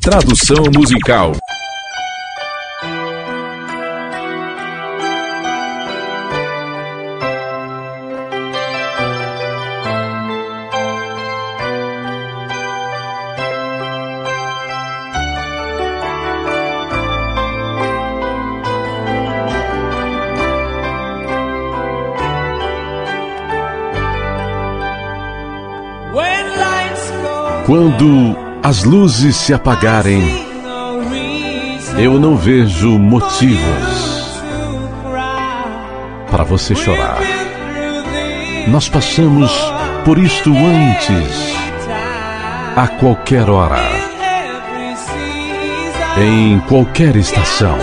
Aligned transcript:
Tradução 0.00 0.64
musical. 0.74 1.32
Quando 27.66 28.49
as 28.62 28.84
luzes 28.84 29.36
se 29.36 29.54
apagarem, 29.54 30.22
eu 31.96 32.20
não 32.20 32.36
vejo 32.36 32.98
motivos 32.98 34.40
para 36.30 36.44
você 36.44 36.74
chorar. 36.74 37.18
Nós 38.68 38.88
passamos 38.88 39.50
por 40.04 40.18
isto 40.18 40.52
antes, 40.54 41.54
a 42.76 42.86
qualquer 42.86 43.48
hora, 43.48 43.82
em 46.18 46.60
qualquer 46.60 47.16
estação. 47.16 47.78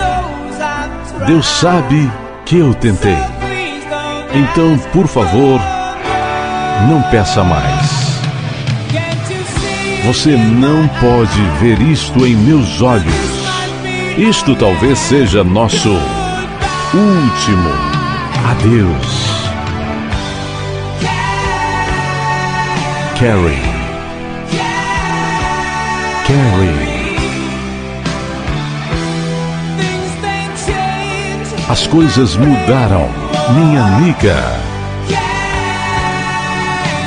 Deus 1.26 1.46
sabe 1.46 2.10
que 2.46 2.58
eu 2.58 2.72
tentei. 2.74 3.18
Então, 4.32 4.78
por 4.92 5.08
favor, 5.08 5.60
não 6.88 7.02
peça 7.10 7.42
mais. 7.42 7.97
Você 10.04 10.36
não 10.36 10.88
pode 11.00 11.40
ver 11.60 11.80
isto 11.82 12.26
em 12.26 12.34
meus 12.34 12.80
olhos. 12.80 13.48
Isto 14.16 14.56
talvez 14.56 14.98
seja 14.98 15.44
nosso 15.44 15.90
último 16.94 17.70
adeus. 18.50 19.28
Carrie. 23.18 23.78
Carrie. 26.26 26.98
As 31.68 31.86
coisas 31.86 32.36
mudaram, 32.36 33.10
minha 33.54 33.84
amiga. 33.84 34.58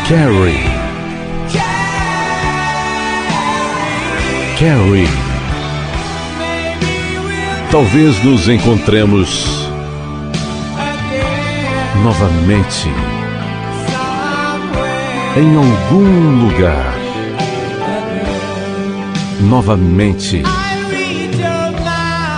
Carrie. 0.07 0.70
Carrie. 4.61 5.09
Talvez 7.71 8.23
nos 8.23 8.47
encontremos 8.47 9.67
novamente 12.03 12.87
em 15.35 15.55
algum 15.55 16.45
lugar. 16.45 16.93
Novamente. 19.49 20.43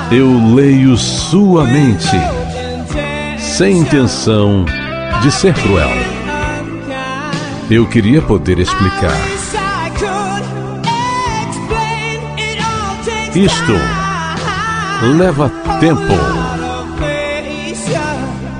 Eu 0.10 0.56
leio 0.56 0.96
sua 0.96 1.66
mente 1.66 2.18
sem 3.38 3.80
intenção 3.80 4.64
de 5.22 5.30
ser 5.30 5.54
cruel. 5.56 5.92
Eu 7.70 7.86
queria 7.86 8.22
poder 8.22 8.60
explicar 8.60 9.33
Isto 13.36 13.74
leva 15.18 15.50
tempo, 15.80 16.14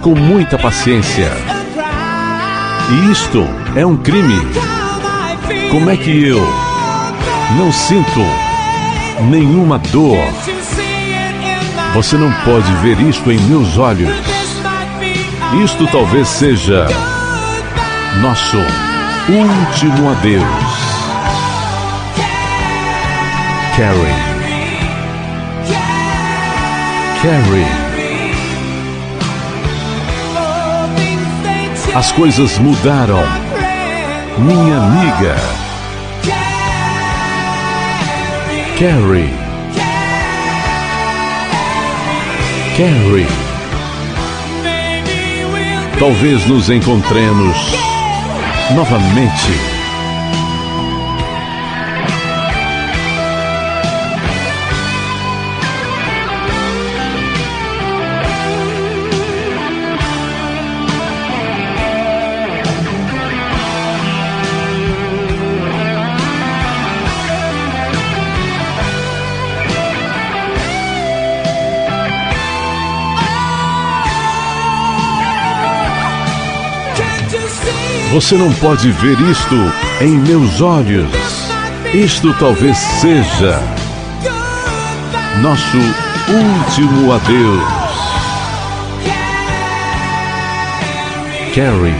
com 0.02 0.16
muita 0.16 0.58
paciência. 0.58 1.32
E 2.90 3.12
isto 3.12 3.48
é 3.76 3.86
um 3.86 3.96
crime. 3.96 4.42
Como 5.70 5.92
é 5.92 5.96
que 5.96 6.28
eu 6.28 6.42
não 7.56 7.72
sinto 7.72 8.20
nenhuma 9.30 9.78
dor? 9.78 10.18
Você 11.94 12.18
não 12.18 12.32
pode 12.44 12.74
ver 12.82 13.00
isto 13.00 13.32
em 13.32 13.40
meus 13.42 13.78
olhos. 13.78 14.10
Isto 15.64 15.86
talvez 15.92 16.28
seja 16.28 16.88
nosso 18.24 18.58
último 19.30 20.10
adeus. 20.10 20.44
Carrie. 23.78 24.33
Carrie. 27.22 27.84
As 31.96 32.12
coisas 32.12 32.58
mudaram, 32.58 33.24
minha 34.40 34.78
amiga. 34.78 35.36
Carrie. 38.78 39.34
Carrie. 42.76 43.28
Talvez 46.00 46.46
nos 46.48 46.70
encontremos 46.70 47.58
novamente. 48.76 49.73
Você 78.14 78.36
não 78.36 78.54
pode 78.54 78.92
ver 78.92 79.20
isto 79.22 79.56
em 80.00 80.12
meus 80.20 80.62
olhos. 80.62 81.10
Isto 81.96 82.32
talvez 82.36 82.78
seja 82.78 83.60
nosso 85.42 85.78
último 86.30 87.12
adeus. 87.12 87.64
Carrie. 91.56 91.96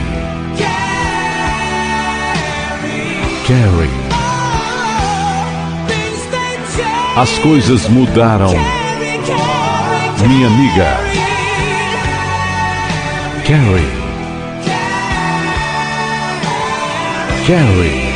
Carrie. 3.48 3.90
As 7.16 7.36
coisas 7.40 7.88
mudaram. 7.88 8.54
Minha 10.28 10.46
amiga. 10.46 10.96
Carrie. 13.44 14.03
Carrie. 17.46 18.14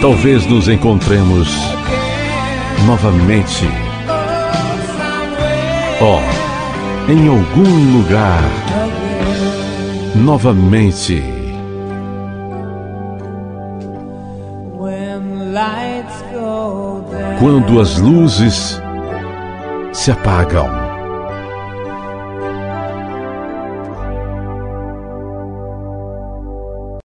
Talvez 0.00 0.44
nos 0.46 0.66
encontremos 0.66 1.48
novamente. 2.84 3.68
Oh, 6.00 6.20
em 7.08 7.28
algum 7.28 7.96
lugar. 7.96 8.42
Novamente. 10.16 11.22
Quando 17.38 17.80
as 17.80 17.98
luzes 17.98 18.82
se 19.92 20.10
apagam. 20.10 20.87